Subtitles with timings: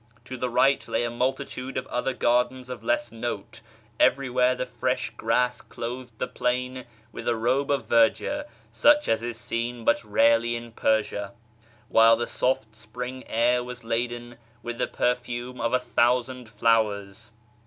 [0.25, 3.61] To the right lay a multitude of other gardens of less note;
[3.99, 7.69] FROM ISFAHAN TO SHIrAZ 261 everywhere the fresh grass clothed the plain with a robe
[7.69, 11.33] of verdure such as is seen but rarely in Persia;
[11.89, 17.29] while the soft spring air was laden with the perfume of a thousand flowers.